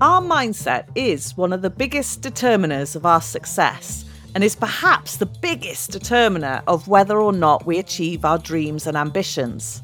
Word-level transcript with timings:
Our 0.00 0.22
mindset 0.22 0.84
is 0.94 1.36
one 1.36 1.52
of 1.52 1.60
the 1.60 1.70
biggest 1.70 2.22
determiners 2.22 2.94
of 2.94 3.04
our 3.04 3.20
success 3.20 4.04
and 4.32 4.44
is 4.44 4.54
perhaps 4.54 5.16
the 5.16 5.26
biggest 5.26 5.90
determiner 5.90 6.62
of 6.68 6.86
whether 6.86 7.18
or 7.18 7.32
not 7.32 7.66
we 7.66 7.80
achieve 7.80 8.24
our 8.24 8.38
dreams 8.38 8.86
and 8.86 8.96
ambitions. 8.96 9.82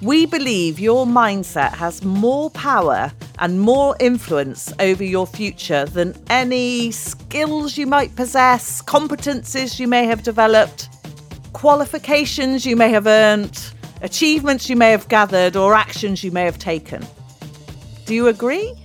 We 0.00 0.26
believe 0.26 0.80
your 0.80 1.06
mindset 1.06 1.72
has 1.74 2.02
more 2.02 2.50
power 2.50 3.12
and 3.38 3.60
more 3.60 3.94
influence 4.00 4.72
over 4.80 5.04
your 5.04 5.28
future 5.28 5.84
than 5.84 6.20
any 6.28 6.90
skills 6.90 7.78
you 7.78 7.86
might 7.86 8.16
possess, 8.16 8.82
competences 8.82 9.78
you 9.78 9.86
may 9.86 10.04
have 10.06 10.24
developed, 10.24 10.88
qualifications 11.52 12.66
you 12.66 12.74
may 12.74 12.88
have 12.88 13.06
earned, 13.06 13.70
achievements 14.00 14.68
you 14.68 14.74
may 14.74 14.90
have 14.90 15.06
gathered, 15.06 15.54
or 15.54 15.74
actions 15.74 16.24
you 16.24 16.32
may 16.32 16.44
have 16.44 16.58
taken. 16.58 17.06
Do 18.04 18.16
you 18.16 18.26
agree? 18.26 18.81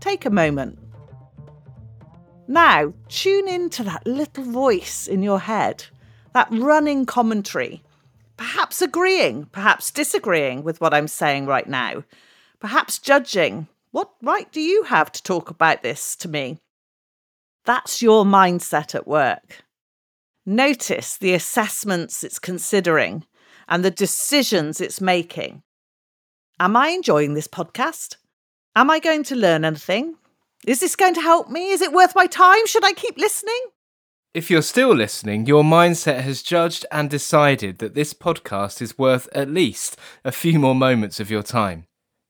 Take 0.00 0.24
a 0.24 0.30
moment. 0.30 0.78
Now, 2.48 2.92
tune 3.08 3.46
into 3.46 3.84
that 3.84 4.06
little 4.06 4.44
voice 4.44 5.06
in 5.06 5.22
your 5.22 5.38
head, 5.38 5.84
that 6.32 6.48
running 6.50 7.06
commentary, 7.06 7.82
perhaps 8.36 8.82
agreeing, 8.82 9.44
perhaps 9.52 9.90
disagreeing 9.90 10.64
with 10.64 10.80
what 10.80 10.94
I'm 10.94 11.06
saying 11.06 11.46
right 11.46 11.68
now, 11.68 12.02
perhaps 12.58 12.98
judging. 12.98 13.68
What 13.92 14.10
right 14.22 14.50
do 14.50 14.60
you 14.60 14.84
have 14.84 15.12
to 15.12 15.22
talk 15.22 15.50
about 15.50 15.82
this 15.82 16.16
to 16.16 16.28
me? 16.28 16.58
That's 17.64 18.02
your 18.02 18.24
mindset 18.24 18.94
at 18.94 19.06
work. 19.06 19.64
Notice 20.46 21.18
the 21.18 21.34
assessments 21.34 22.24
it's 22.24 22.38
considering 22.38 23.26
and 23.68 23.84
the 23.84 23.90
decisions 23.90 24.80
it's 24.80 25.00
making. 25.00 25.62
Am 26.58 26.74
I 26.74 26.88
enjoying 26.88 27.34
this 27.34 27.46
podcast? 27.46 28.16
Am 28.76 28.88
I 28.88 29.00
going 29.00 29.24
to 29.24 29.34
learn 29.34 29.64
anything? 29.64 30.14
Is 30.64 30.78
this 30.78 30.94
going 30.94 31.14
to 31.14 31.20
help 31.20 31.50
me? 31.50 31.70
Is 31.70 31.82
it 31.82 31.92
worth 31.92 32.14
my 32.14 32.26
time? 32.26 32.66
Should 32.66 32.84
I 32.84 32.92
keep 32.92 33.18
listening? 33.18 33.60
If 34.32 34.48
you're 34.48 34.62
still 34.62 34.94
listening, 34.94 35.46
your 35.46 35.64
mindset 35.64 36.20
has 36.20 36.40
judged 36.40 36.86
and 36.92 37.10
decided 37.10 37.78
that 37.78 37.94
this 37.94 38.14
podcast 38.14 38.80
is 38.80 38.96
worth 38.96 39.28
at 39.34 39.50
least 39.50 39.96
a 40.24 40.30
few 40.30 40.60
more 40.60 40.76
moments 40.76 41.18
of 41.18 41.32
your 41.32 41.42
time. 41.42 41.86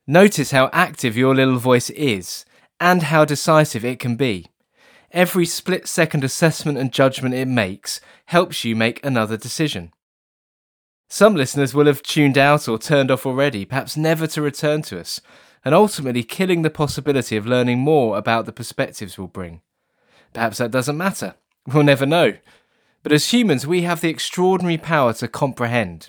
Notice 0.06 0.50
how 0.50 0.70
active 0.72 1.14
your 1.14 1.34
little 1.34 1.58
voice 1.58 1.91
is 1.91 2.46
and 2.80 3.02
how 3.02 3.27
decisive 3.27 3.84
it 3.84 3.98
can 3.98 4.16
be. 4.16 4.46
Every 5.12 5.44
split 5.44 5.86
second 5.86 6.24
assessment 6.24 6.78
and 6.78 6.91
judgment 6.91 7.34
it 7.34 7.48
makes 7.48 8.00
helps 8.27 8.64
you 8.64 8.74
make 8.74 9.05
another 9.05 9.36
decision. 9.36 9.92
Some 11.11 11.34
listeners 11.34 11.74
will 11.74 11.86
have 11.86 12.02
tuned 12.02 12.38
out 12.38 12.66
or 12.66 12.78
turned 12.78 13.11
off 13.11 13.27
already, 13.27 13.66
perhaps 13.66 13.98
never 13.98 14.27
to 14.28 14.41
return 14.41 14.80
to 14.83 15.00
us, 15.00 15.20
and 15.64 15.75
ultimately 15.75 16.22
killing 16.22 16.62
the 16.62 16.70
possibility 16.70 17.36
of 17.36 17.47
learning 17.47 17.78
more 17.78 18.16
about 18.16 18.47
the 18.47 18.53
perspectives 18.53 19.19
we'll 19.19 19.28
bring. 19.28 19.61
Perhaps 20.33 20.58
that 20.58 20.70
doesn't 20.70 20.97
matter. 20.97 21.34
We'll 21.67 21.83
never 21.83 22.06
know. 22.06 22.34
But 23.02 23.12
as 23.12 23.33
humans, 23.33 23.67
we 23.67 23.83
have 23.83 24.00
the 24.00 24.08
extraordinary 24.08 24.78
power 24.78 25.12
to 25.14 25.28
comprehend. 25.28 26.08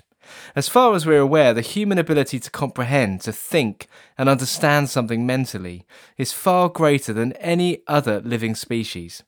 As 0.54 0.68
far 0.68 0.94
as 0.94 1.04
we're 1.04 1.18
aware, 1.18 1.52
the 1.52 1.60
human 1.60 1.98
ability 1.98 2.38
to 2.40 2.50
comprehend, 2.50 3.20
to 3.22 3.32
think, 3.32 3.88
and 4.16 4.28
understand 4.28 4.88
something 4.88 5.26
mentally 5.26 5.84
is 6.16 6.32
far 6.32 6.68
greater 6.68 7.12
than 7.12 7.32
any 7.34 7.82
other 7.86 8.20
living 8.20 8.54
species. 8.54 9.22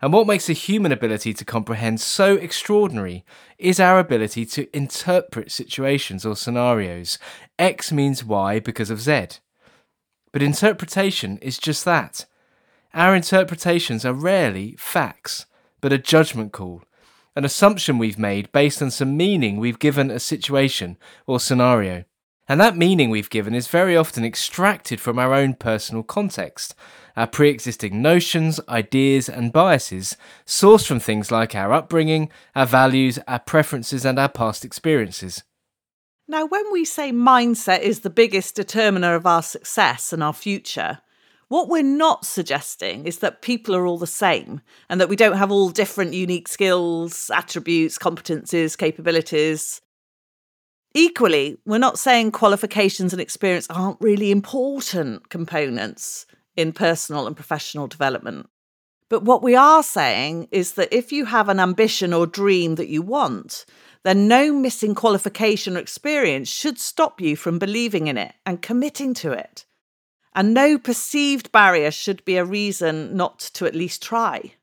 And 0.00 0.12
what 0.12 0.28
makes 0.28 0.46
the 0.46 0.52
human 0.52 0.92
ability 0.92 1.34
to 1.34 1.44
comprehend 1.44 2.00
so 2.00 2.36
extraordinary 2.36 3.24
is 3.58 3.80
our 3.80 3.98
ability 3.98 4.46
to 4.46 4.76
interpret 4.76 5.50
situations 5.50 6.24
or 6.24 6.36
scenarios. 6.36 7.18
X 7.58 7.90
means 7.90 8.24
Y 8.24 8.60
because 8.60 8.90
of 8.90 9.00
Z. 9.00 9.26
But 10.32 10.42
interpretation 10.42 11.38
is 11.38 11.58
just 11.58 11.84
that. 11.84 12.26
Our 12.94 13.14
interpretations 13.16 14.04
are 14.04 14.12
rarely 14.12 14.76
facts, 14.78 15.46
but 15.80 15.92
a 15.92 15.98
judgment 15.98 16.52
call, 16.52 16.82
an 17.34 17.44
assumption 17.44 17.98
we've 17.98 18.18
made 18.18 18.52
based 18.52 18.80
on 18.80 18.90
some 18.90 19.16
meaning 19.16 19.56
we've 19.56 19.78
given 19.78 20.10
a 20.10 20.20
situation 20.20 20.96
or 21.26 21.40
scenario. 21.40 22.04
And 22.48 22.58
that 22.60 22.76
meaning 22.76 23.10
we've 23.10 23.28
given 23.28 23.54
is 23.54 23.68
very 23.68 23.94
often 23.94 24.24
extracted 24.24 25.00
from 25.00 25.18
our 25.18 25.34
own 25.34 25.52
personal 25.54 26.02
context, 26.02 26.74
our 27.14 27.26
pre 27.26 27.50
existing 27.50 28.00
notions, 28.00 28.58
ideas, 28.68 29.28
and 29.28 29.52
biases, 29.52 30.16
sourced 30.46 30.86
from 30.86 30.98
things 30.98 31.30
like 31.30 31.54
our 31.54 31.74
upbringing, 31.74 32.30
our 32.56 32.64
values, 32.64 33.18
our 33.28 33.38
preferences, 33.38 34.06
and 34.06 34.18
our 34.18 34.30
past 34.30 34.64
experiences. 34.64 35.42
Now, 36.26 36.46
when 36.46 36.72
we 36.72 36.84
say 36.84 37.12
mindset 37.12 37.80
is 37.80 38.00
the 38.00 38.10
biggest 38.10 38.54
determiner 38.54 39.14
of 39.14 39.26
our 39.26 39.42
success 39.42 40.12
and 40.12 40.22
our 40.22 40.32
future, 40.32 41.00
what 41.48 41.68
we're 41.68 41.82
not 41.82 42.26
suggesting 42.26 43.06
is 43.06 43.18
that 43.18 43.40
people 43.40 43.74
are 43.74 43.86
all 43.86 43.98
the 43.98 44.06
same 44.06 44.60
and 44.90 45.00
that 45.00 45.08
we 45.08 45.16
don't 45.16 45.38
have 45.38 45.50
all 45.50 45.70
different 45.70 46.12
unique 46.12 46.48
skills, 46.48 47.30
attributes, 47.34 47.98
competencies, 47.98 48.76
capabilities. 48.76 49.80
Equally, 50.94 51.58
we're 51.66 51.78
not 51.78 51.98
saying 51.98 52.32
qualifications 52.32 53.12
and 53.12 53.20
experience 53.20 53.66
aren't 53.68 54.00
really 54.00 54.30
important 54.30 55.28
components 55.28 56.26
in 56.56 56.72
personal 56.72 57.26
and 57.26 57.36
professional 57.36 57.86
development. 57.86 58.48
But 59.08 59.22
what 59.22 59.42
we 59.42 59.54
are 59.54 59.82
saying 59.82 60.48
is 60.50 60.72
that 60.72 60.92
if 60.92 61.12
you 61.12 61.24
have 61.26 61.48
an 61.48 61.60
ambition 61.60 62.12
or 62.12 62.26
dream 62.26 62.74
that 62.74 62.88
you 62.88 63.00
want, 63.00 63.64
then 64.04 64.28
no 64.28 64.52
missing 64.52 64.94
qualification 64.94 65.76
or 65.76 65.80
experience 65.80 66.48
should 66.48 66.78
stop 66.78 67.20
you 67.20 67.36
from 67.36 67.58
believing 67.58 68.06
in 68.06 68.18
it 68.18 68.34
and 68.44 68.62
committing 68.62 69.14
to 69.14 69.32
it. 69.32 69.64
And 70.34 70.54
no 70.54 70.78
perceived 70.78 71.52
barrier 71.52 71.90
should 71.90 72.24
be 72.24 72.36
a 72.36 72.44
reason 72.44 73.16
not 73.16 73.38
to 73.54 73.66
at 73.66 73.74
least 73.74 74.02
try. 74.02 74.54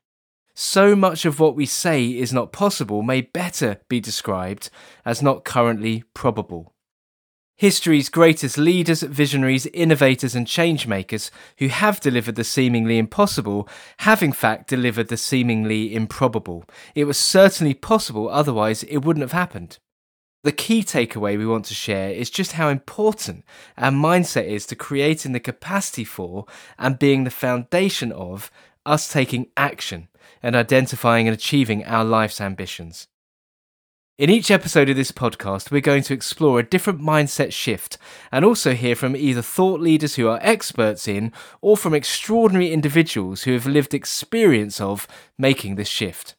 So 0.58 0.96
much 0.96 1.26
of 1.26 1.38
what 1.38 1.54
we 1.54 1.66
say 1.66 2.06
is 2.06 2.32
not 2.32 2.50
possible 2.50 3.02
may 3.02 3.20
better 3.20 3.78
be 3.90 4.00
described 4.00 4.70
as 5.04 5.20
not 5.20 5.44
currently 5.44 6.04
probable. 6.14 6.72
History's 7.58 8.08
greatest 8.08 8.56
leaders, 8.56 9.02
visionaries, 9.02 9.66
innovators, 9.66 10.34
and 10.34 10.46
changemakers 10.46 11.30
who 11.58 11.68
have 11.68 12.00
delivered 12.00 12.36
the 12.36 12.44
seemingly 12.44 12.96
impossible 12.96 13.68
have 13.98 14.22
in 14.22 14.32
fact 14.32 14.70
delivered 14.70 15.08
the 15.08 15.18
seemingly 15.18 15.94
improbable. 15.94 16.64
It 16.94 17.04
was 17.04 17.18
certainly 17.18 17.74
possible, 17.74 18.30
otherwise, 18.30 18.82
it 18.84 19.04
wouldn't 19.04 19.24
have 19.24 19.32
happened. 19.32 19.78
The 20.42 20.52
key 20.52 20.82
takeaway 20.82 21.36
we 21.36 21.46
want 21.46 21.66
to 21.66 21.74
share 21.74 22.10
is 22.10 22.30
just 22.30 22.52
how 22.52 22.70
important 22.70 23.44
our 23.76 23.90
mindset 23.90 24.46
is 24.46 24.64
to 24.66 24.76
creating 24.76 25.32
the 25.32 25.40
capacity 25.40 26.04
for 26.04 26.46
and 26.78 26.98
being 26.98 27.24
the 27.24 27.30
foundation 27.30 28.10
of 28.10 28.50
us 28.86 29.12
taking 29.12 29.48
action 29.58 30.08
and 30.46 30.54
identifying 30.54 31.26
and 31.26 31.34
achieving 31.34 31.84
our 31.86 32.04
life's 32.04 32.40
ambitions. 32.40 33.08
In 34.16 34.30
each 34.30 34.48
episode 34.48 34.88
of 34.88 34.94
this 34.94 35.10
podcast, 35.10 35.72
we're 35.72 35.80
going 35.80 36.04
to 36.04 36.14
explore 36.14 36.60
a 36.60 36.62
different 36.62 37.00
mindset 37.00 37.52
shift 37.52 37.98
and 38.30 38.44
also 38.44 38.72
hear 38.72 38.94
from 38.94 39.16
either 39.16 39.42
thought 39.42 39.80
leaders 39.80 40.14
who 40.14 40.28
are 40.28 40.38
experts 40.40 41.08
in 41.08 41.32
or 41.60 41.76
from 41.76 41.94
extraordinary 41.94 42.72
individuals 42.72 43.42
who 43.42 43.54
have 43.54 43.66
lived 43.66 43.92
experience 43.92 44.80
of 44.80 45.08
making 45.36 45.74
this 45.74 45.88
shift. 45.88 46.36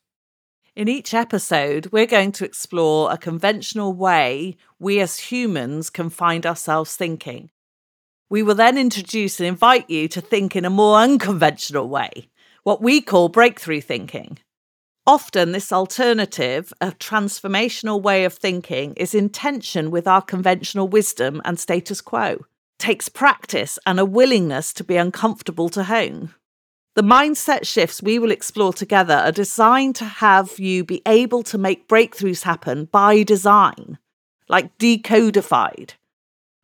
In 0.74 0.88
each 0.88 1.14
episode, 1.14 1.90
we're 1.92 2.06
going 2.06 2.32
to 2.32 2.46
explore 2.46 3.12
a 3.12 3.18
conventional 3.18 3.92
way 3.92 4.56
we 4.80 5.02
as 5.02 5.20
humans 5.20 5.90
can 5.90 6.10
find 6.10 6.46
ourselves 6.46 6.96
thinking. 6.96 7.50
We 8.30 8.42
will 8.42 8.56
then 8.56 8.78
introduce 8.78 9.42
and 9.42 9.48
invite 9.48 9.90
you 9.90 10.08
to 10.08 10.22
think 10.22 10.56
in 10.56 10.64
a 10.64 10.70
more 10.70 10.98
unconventional 10.98 11.90
way, 11.90 12.30
what 12.68 12.82
we 12.82 13.00
call 13.00 13.30
breakthrough 13.30 13.80
thinking. 13.80 14.38
Often, 15.06 15.54
this 15.54 15.72
alternative, 15.72 16.74
a 16.82 16.92
transformational 16.92 18.02
way 18.02 18.26
of 18.26 18.34
thinking, 18.34 18.94
is 18.96 19.16
in 19.16 19.30
tension 19.30 19.90
with 19.90 20.06
our 20.06 20.22
conventional 20.22 20.90
wisdom 20.90 21.42
and 21.46 21.58
status 21.58 22.02
quo, 22.02 22.44
takes 22.78 23.08
practice 23.08 23.80
and 23.86 24.02
a 24.02 24.06
willingness 24.06 24.74
to 24.74 24.84
be 24.84 24.98
uncomfortable 24.98 25.70
to 25.70 25.86
hone. 25.86 26.34
The 26.96 27.04
mindset 27.04 27.66
shifts 27.66 28.04
we 28.04 28.20
will 28.20 28.32
explore 28.32 28.74
together 28.74 29.14
are 29.14 29.32
designed 29.32 29.96
to 29.96 30.06
have 30.20 30.60
you 30.60 30.84
be 30.84 31.02
able 31.06 31.44
to 31.44 31.58
make 31.58 31.88
breakthroughs 31.88 32.44
happen 32.44 32.90
by 32.92 33.24
design, 33.24 33.98
like 34.50 34.78
decodified. 34.78 35.92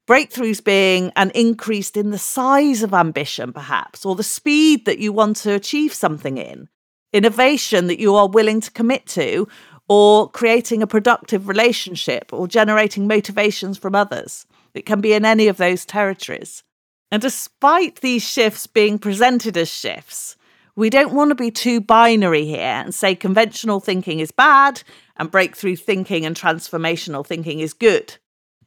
Breakthroughs 0.08 0.64
being 0.64 1.12
an 1.16 1.32
increase 1.32 1.92
in 1.92 2.12
the 2.12 2.18
size 2.18 2.84
of 2.84 2.94
ambition, 2.94 3.54
perhaps, 3.54 4.06
or 4.06 4.16
the 4.16 4.24
speed 4.24 4.86
that 4.86 5.00
you 5.00 5.14
want 5.14 5.38
to 5.38 5.54
achieve 5.54 5.94
something 5.94 6.38
in 6.38 6.70
innovation 7.14 7.86
that 7.86 8.00
you 8.00 8.16
are 8.16 8.28
willing 8.28 8.60
to 8.60 8.72
commit 8.72 9.06
to, 9.06 9.48
or 9.88 10.30
creating 10.32 10.82
a 10.82 10.88
productive 10.88 11.48
relationship 11.48 12.32
or 12.34 12.48
generating 12.48 13.08
motivations 13.08 13.78
from 13.78 13.94
others. 13.94 14.46
It 14.74 14.86
can 14.86 15.02
be 15.02 15.14
in 15.14 15.24
any 15.24 15.48
of 15.48 15.58
those 15.58 15.86
territories. 15.86 16.64
And 17.12 17.22
despite 17.22 18.02
these 18.02 18.28
shifts 18.28 18.66
being 18.66 18.98
presented 18.98 19.56
as 19.58 19.70
shifts, 19.70 20.36
we 20.76 20.90
don't 20.90 21.14
want 21.14 21.30
to 21.30 21.36
be 21.36 21.52
too 21.52 21.80
binary 21.80 22.46
here 22.46 22.60
and 22.60 22.96
say 22.96 23.14
conventional 23.14 23.80
thinking 23.80 24.20
is 24.20 24.32
bad 24.32 24.82
and 25.16 25.30
breakthrough 25.30 25.76
thinking 25.76 26.26
and 26.26 26.36
transformational 26.36 27.26
thinking 27.26 27.60
is 27.60 27.74
good. 27.74 28.18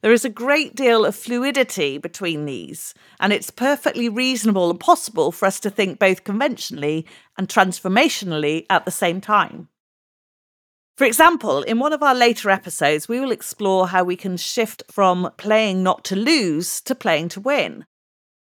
There 0.01 0.13
is 0.13 0.23
a 0.23 0.29
great 0.29 0.75
deal 0.75 1.05
of 1.05 1.15
fluidity 1.15 1.97
between 1.97 2.45
these, 2.45 2.93
and 3.19 3.33
it's 3.33 3.49
perfectly 3.49 4.09
reasonable 4.09 4.69
and 4.69 4.79
possible 4.79 5.31
for 5.31 5.45
us 5.45 5.59
to 5.61 5.69
think 5.69 5.97
both 5.97 6.23
conventionally 6.23 7.05
and 7.37 7.47
transformationally 7.47 8.65
at 8.69 8.85
the 8.85 8.91
same 8.91 9.21
time. 9.21 9.69
For 10.97 11.05
example, 11.05 11.61
in 11.61 11.79
one 11.79 11.93
of 11.93 12.01
our 12.01 12.15
later 12.15 12.49
episodes, 12.49 13.07
we 13.07 13.19
will 13.19 13.31
explore 13.31 13.87
how 13.87 14.03
we 14.03 14.15
can 14.15 14.37
shift 14.37 14.83
from 14.91 15.31
playing 15.37 15.83
not 15.83 16.03
to 16.05 16.15
lose 16.15 16.81
to 16.81 16.95
playing 16.95 17.29
to 17.29 17.39
win. 17.39 17.85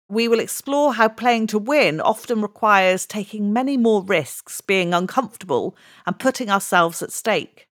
We 0.10 0.28
will 0.28 0.40
explore 0.40 0.96
how 0.96 1.08
playing 1.08 1.48
to 1.48 1.60
win 1.60 2.02
often 2.02 2.42
requires 2.42 3.06
taking 3.06 3.54
many 3.54 3.78
more 3.78 4.04
risks, 4.04 4.60
being 4.60 4.94
uncomfortable, 4.94 5.76
and 6.06 6.20
putting 6.20 6.50
ourselves 6.50 7.02
at 7.02 7.12
stake, 7.12 7.68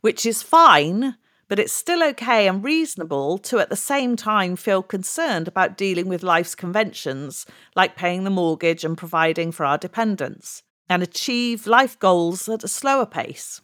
which 0.00 0.24
is 0.24 0.42
fine 0.42 1.16
but 1.52 1.58
it's 1.58 1.70
still 1.74 2.02
okay 2.02 2.48
and 2.48 2.64
reasonable 2.64 3.36
to 3.36 3.58
at 3.58 3.68
the 3.68 3.76
same 3.76 4.16
time 4.16 4.56
feel 4.56 4.82
concerned 4.82 5.46
about 5.46 5.76
dealing 5.76 6.08
with 6.08 6.22
life's 6.22 6.54
conventions, 6.54 7.44
like 7.76 7.94
paying 7.94 8.24
the 8.24 8.30
mortgage 8.30 8.84
and 8.84 8.96
providing 8.96 9.52
for 9.52 9.66
our 9.66 9.76
dependents, 9.76 10.62
and 10.88 11.02
achieve 11.02 11.66
life 11.66 11.98
goals 11.98 12.48
at 12.48 12.64
a 12.64 12.68
slower 12.68 13.04
pace. 13.04 13.60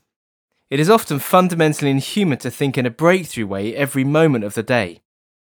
It 0.68 0.80
is 0.80 0.90
often 0.90 1.18
fundamentally 1.18 1.90
inhuman 1.90 2.36
to 2.40 2.50
think 2.50 2.76
in 2.76 2.84
a 2.84 2.90
breakthrough 2.90 3.46
way 3.46 3.74
every 3.74 4.04
moment 4.04 4.44
of 4.44 4.52
the 4.52 4.62
day. 4.62 5.00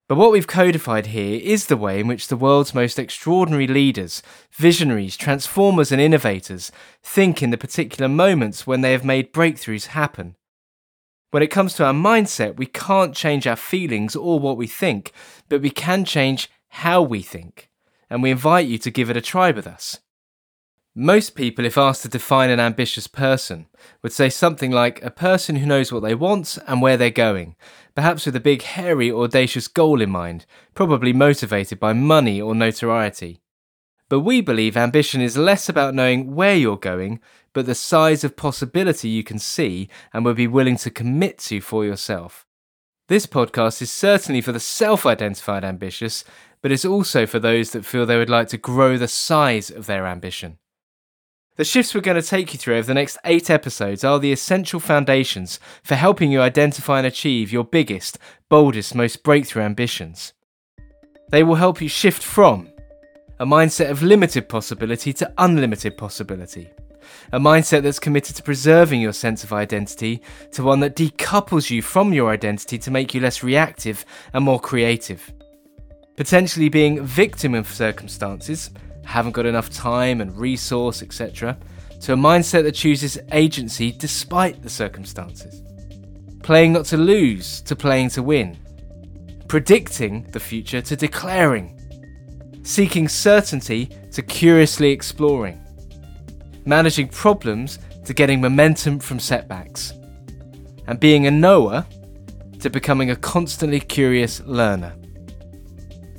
But 0.08 0.16
what 0.16 0.32
we've 0.32 0.48
codified 0.48 1.08
here 1.08 1.38
is 1.44 1.66
the 1.66 1.76
way 1.76 2.00
in 2.00 2.08
which 2.08 2.30
the 2.30 2.38
world's 2.38 2.74
most 2.74 2.98
extraordinary 2.98 3.68
leaders, 3.68 4.24
visionaries, 4.54 5.18
transformers, 5.18 5.92
and 5.92 6.00
innovators 6.00 6.72
think 7.04 7.44
in 7.44 7.50
the 7.50 7.58
particular 7.58 8.08
moments 8.08 8.66
when 8.66 8.80
they 8.80 8.94
have 8.94 9.04
made 9.04 9.34
breakthroughs 9.34 9.88
happen. 9.88 10.38
When 11.32 11.42
it 11.42 11.48
comes 11.48 11.74
to 11.76 11.86
our 11.86 11.94
mindset, 11.94 12.58
we 12.58 12.66
can't 12.66 13.16
change 13.16 13.48
our 13.48 13.56
feelings 13.56 14.18
or 14.18 14.38
what 14.38 14.58
we 14.58 14.68
think, 14.68 15.14
but 15.48 15.62
we 15.62 15.70
can 15.70 16.04
change 16.04 16.50
how 16.68 17.02
we 17.02 17.22
think. 17.22 17.70
And 18.10 18.22
we 18.22 18.32
invite 18.32 18.68
you 18.68 18.78
to 18.80 18.92
give 18.92 19.10
it 19.10 19.16
a 19.16 19.22
try 19.22 19.52
with 19.52 19.66
us. 19.66 20.00
Most 20.94 21.36
people, 21.36 21.64
if 21.64 21.78
asked 21.78 22.02
to 22.02 22.10
define 22.10 22.50
an 22.50 22.60
ambitious 22.60 23.08
person, 23.08 23.68
would 24.04 24.12
say 24.12 24.30
something 24.30 24.72
like 24.72 25.02
a 25.02 25.10
person 25.10 25.56
who 25.56 25.66
knows 25.66 25.90
what 25.90 26.04
they 26.04 26.14
want 26.14 26.58
and 26.68 26.82
where 26.82 26.98
they're 26.98 27.10
going, 27.10 27.56
perhaps 27.96 28.26
with 28.26 28.36
a 28.36 28.42
big, 28.42 28.64
hairy, 28.64 29.10
audacious 29.10 29.70
goal 29.70 30.02
in 30.02 30.10
mind, 30.10 30.46
probably 30.74 31.14
motivated 31.14 31.80
by 31.80 31.94
money 31.94 32.42
or 32.42 32.54
notoriety. 32.54 33.40
But 34.12 34.20
we 34.20 34.42
believe 34.42 34.76
ambition 34.76 35.22
is 35.22 35.38
less 35.38 35.70
about 35.70 35.96
knowing 35.96 36.36
where 36.36 36.54
you're 36.54 36.76
going, 36.76 37.22
but 37.54 37.66
the 37.66 37.74
size 37.74 38.26
of 38.26 38.36
possibility 38.36 39.08
you 39.08 39.24
can 39.24 39.40
see 39.40 39.88
and 40.12 40.26
would 40.26 40.36
be 40.36 40.48
willing 40.48 40.76
to 40.80 40.90
commit 40.90 41.38
to 41.38 41.62
for 41.62 41.86
yourself. 41.86 42.46
This 43.08 43.26
podcast 43.26 43.82
is 43.82 43.90
certainly 43.90 44.42
for 44.42 44.52
the 44.52 44.60
self 44.60 45.06
identified 45.06 45.64
ambitious, 45.64 46.26
but 46.62 46.74
it's 46.74 46.84
also 46.84 47.26
for 47.26 47.40
those 47.40 47.72
that 47.72 47.86
feel 47.86 48.06
they 48.06 48.18
would 48.18 48.30
like 48.30 48.50
to 48.50 48.58
grow 48.58 48.98
the 48.98 49.08
size 49.08 49.72
of 49.72 49.86
their 49.86 50.06
ambition. 50.06 50.58
The 51.56 51.64
shifts 51.64 51.96
we're 51.96 52.02
going 52.02 52.22
to 52.22 52.28
take 52.28 52.52
you 52.52 52.60
through 52.60 52.80
over 52.80 52.88
the 52.88 52.94
next 52.94 53.18
eight 53.24 53.50
episodes 53.50 54.04
are 54.04 54.20
the 54.20 54.34
essential 54.34 54.82
foundations 54.82 55.58
for 55.84 55.96
helping 55.96 56.34
you 56.34 56.42
identify 56.42 56.98
and 56.98 57.08
achieve 57.08 57.54
your 57.54 57.64
biggest, 57.64 58.20
boldest, 58.50 58.94
most 58.94 59.24
breakthrough 59.24 59.64
ambitions. 59.64 60.34
They 61.30 61.44
will 61.44 61.56
help 61.56 61.82
you 61.82 61.88
shift 61.88 62.22
from 62.22 62.71
a 63.42 63.44
mindset 63.44 63.90
of 63.90 64.04
limited 64.04 64.48
possibility 64.48 65.12
to 65.12 65.34
unlimited 65.40 65.98
possibility. 65.98 66.70
A 67.32 67.40
mindset 67.40 67.82
that's 67.82 67.98
committed 67.98 68.36
to 68.36 68.44
preserving 68.44 69.02
your 69.02 69.14
sense 69.14 69.44
of 69.44 69.52
identity 69.52 70.22
to 70.52 70.62
one 70.62 70.80
that 70.82 70.96
decouples 70.96 71.72
you 71.72 71.82
from 71.82 72.14
your 72.14 72.30
identity 72.30 72.78
to 72.78 72.92
make 72.92 73.16
you 73.16 73.20
less 73.20 73.42
reactive 73.42 74.06
and 74.34 74.46
more 74.46 74.60
creative. 74.60 75.34
Potentially 76.16 76.70
being 76.70 77.04
victim 77.04 77.56
of 77.56 77.68
circumstances, 77.68 78.70
haven't 79.06 79.32
got 79.32 79.48
enough 79.48 79.72
time 79.72 80.22
and 80.22 80.38
resource, 80.38 81.02
etc., 81.02 81.58
to 82.02 82.14
a 82.14 82.16
mindset 82.16 82.62
that 82.62 82.76
chooses 82.76 83.18
agency 83.32 83.92
despite 83.92 84.62
the 84.62 84.70
circumstances. 84.70 85.64
Playing 86.44 86.74
not 86.74 86.86
to 86.86 86.98
lose 86.98 87.62
to 87.62 87.76
playing 87.76 88.10
to 88.10 88.22
win. 88.22 88.60
Predicting 89.48 90.30
the 90.30 90.40
future 90.40 90.82
to 90.84 90.96
declaring 90.96 91.81
seeking 92.64 93.08
certainty 93.08 93.90
to 94.12 94.22
curiously 94.22 94.92
exploring, 94.92 95.60
managing 96.66 97.08
problems 97.08 97.80
to 98.06 98.14
getting 98.14 98.42
momentum 98.42 99.00
from 99.00 99.20
setbacks, 99.20 99.94
and 100.88 101.00
being 101.00 101.28
a 101.28 101.32
knower 101.32 101.86
to 102.60 102.70
becoming 102.70 103.12
a 103.12 103.16
constantly 103.16 103.80
curious 103.80 104.42
learner. 104.42 104.94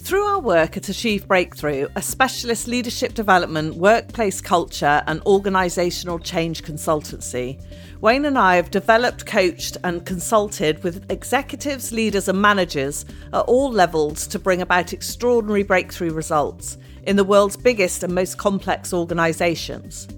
Through 0.02 0.25
our 0.25 0.40
work 0.40 0.76
at 0.76 0.88
Achieve 0.88 1.28
Breakthrough, 1.28 1.87
a 1.94 2.02
specialist 2.02 2.66
leadership 2.66 3.14
development, 3.14 3.76
workplace 3.76 4.40
culture, 4.40 5.00
and 5.06 5.20
organisational 5.20 6.20
change 6.20 6.64
consultancy, 6.64 7.62
Wayne 8.00 8.25
and 8.25 8.37
I 8.37 8.56
have 8.56 8.72
developed, 8.72 9.26
coached, 9.26 9.76
and 9.84 10.04
consulted 10.04 10.82
with 10.82 11.08
executives, 11.08 11.93
leaders, 11.93 12.26
and 12.26 12.43
managers 12.43 13.04
at 13.32 13.43
all 13.43 13.70
levels 13.70 14.26
to 14.26 14.40
bring 14.40 14.60
about 14.60 14.93
extraordinary 14.93 15.62
breakthrough 15.62 16.12
results 16.12 16.78
in 17.04 17.14
the 17.14 17.22
world's 17.22 17.56
biggest 17.56 18.02
and 18.02 18.12
most 18.12 18.38
complex 18.38 18.93
organisations. 18.93 20.08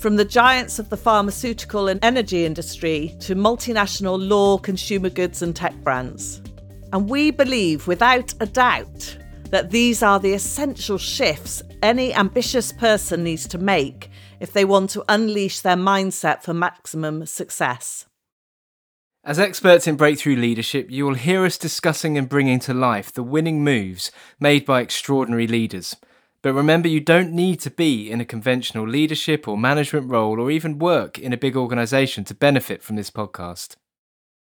From 0.00 0.16
the 0.16 0.24
giants 0.24 0.80
of 0.80 0.90
the 0.90 0.96
pharmaceutical 0.96 1.86
and 1.86 2.04
energy 2.04 2.44
industry 2.44 3.14
to 3.20 3.36
multinational 3.36 4.18
law, 4.18 4.58
consumer 4.58 5.10
goods, 5.10 5.42
and 5.42 5.54
tech 5.54 5.76
brands. 5.84 6.42
And 6.92 7.08
we 7.08 7.30
believe, 7.30 7.86
without 7.86 8.34
a 8.40 8.46
doubt, 8.46 9.16
that 9.50 9.70
these 9.70 10.02
are 10.02 10.20
the 10.20 10.32
essential 10.32 10.98
shifts 10.98 11.62
any 11.82 12.14
ambitious 12.14 12.72
person 12.72 13.24
needs 13.24 13.46
to 13.48 13.58
make 13.58 14.10
if 14.40 14.52
they 14.52 14.64
want 14.64 14.90
to 14.90 15.04
unleash 15.08 15.60
their 15.60 15.76
mindset 15.76 16.42
for 16.42 16.54
maximum 16.54 17.26
success. 17.26 18.06
As 19.24 19.38
experts 19.38 19.86
in 19.86 19.96
breakthrough 19.96 20.36
leadership, 20.36 20.90
you 20.90 21.04
will 21.04 21.14
hear 21.14 21.44
us 21.44 21.58
discussing 21.58 22.16
and 22.16 22.28
bringing 22.28 22.60
to 22.60 22.72
life 22.72 23.12
the 23.12 23.22
winning 23.22 23.62
moves 23.62 24.10
made 24.40 24.64
by 24.64 24.80
extraordinary 24.80 25.46
leaders. 25.46 25.96
But 26.40 26.54
remember, 26.54 26.88
you 26.88 27.00
don't 27.00 27.32
need 27.32 27.60
to 27.60 27.70
be 27.70 28.10
in 28.10 28.20
a 28.20 28.24
conventional 28.24 28.86
leadership 28.86 29.48
or 29.48 29.58
management 29.58 30.08
role 30.08 30.40
or 30.40 30.50
even 30.50 30.78
work 30.78 31.18
in 31.18 31.32
a 31.32 31.36
big 31.36 31.56
organisation 31.56 32.24
to 32.24 32.34
benefit 32.34 32.82
from 32.82 32.96
this 32.96 33.10
podcast. 33.10 33.76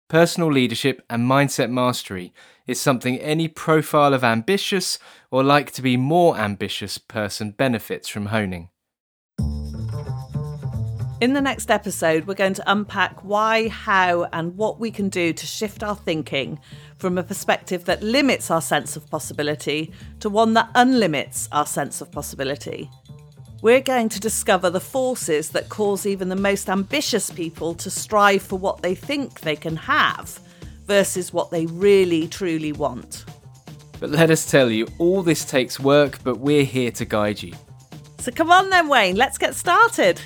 Personal 0.10 0.50
leadership 0.50 1.04
and 1.10 1.30
mindset 1.30 1.70
mastery 1.70 2.34
is 2.66 2.80
something 2.80 3.18
any 3.18 3.50
profile 3.50 4.14
of 4.14 4.24
ambitious 4.24 5.00
or 5.32 5.44
like 5.44 5.72
to 5.72 5.82
be 5.82 5.98
more 5.98 6.38
ambitious 6.38 6.98
person 6.98 7.52
benefits 7.52 8.08
from 8.08 8.28
honing. 8.28 8.70
In 11.20 11.34
the 11.34 11.42
next 11.42 11.70
episode, 11.70 12.26
we're 12.26 12.36
going 12.36 12.54
to 12.54 12.72
unpack 12.72 13.22
why, 13.22 13.68
how, 13.68 14.30
and 14.32 14.56
what 14.56 14.80
we 14.80 14.92
can 14.92 15.10
do 15.10 15.34
to 15.34 15.46
shift 15.46 15.84
our 15.84 15.96
thinking 15.96 16.60
from 16.98 17.18
a 17.18 17.24
perspective 17.24 17.84
that 17.86 18.02
limits 18.02 18.50
our 18.50 18.62
sense 18.62 18.96
of 18.96 19.10
possibility 19.10 19.92
to 20.22 20.30
one 20.30 20.54
that 20.54 20.74
unlimits 20.74 21.50
our 21.52 21.66
sense 21.66 22.00
of 22.00 22.12
possibility. 22.14 22.90
We're 23.64 23.82
going 23.82 24.10
to 24.10 24.20
discover 24.20 24.70
the 24.70 24.80
forces 24.80 25.50
that 25.50 25.68
cause 25.70 26.06
even 26.06 26.30
the 26.30 26.36
most 26.36 26.70
ambitious 26.70 27.32
people 27.32 27.74
to 27.76 27.90
strive 27.90 28.44
for 28.44 28.60
what 28.60 28.84
they 28.84 28.94
think 28.94 29.42
they 29.42 29.56
can 29.56 29.76
have 29.76 30.40
versus 30.86 31.34
what 31.34 31.50
they 31.50 31.66
really 31.66 32.28
truly 32.28 32.72
want. 32.72 33.26
But 34.00 34.12
let 34.12 34.30
us 34.30 34.50
tell 34.50 34.70
you, 34.70 34.88
all 35.00 35.24
this 35.24 35.44
takes 35.44 35.80
work, 35.80 36.20
but 36.24 36.38
we're 36.38 36.66
here 36.66 36.92
to 36.92 37.06
guide 37.06 37.42
you. 37.42 37.54
So 38.20 38.32
come 38.32 38.52
on 38.52 38.70
then, 38.70 38.90
Wayne, 38.90 39.16
let's 39.16 39.40
get 39.40 39.56
started. 39.56 40.22